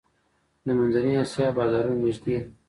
[0.65, 2.41] د منځنۍ اسیا بازارونه نږدې دي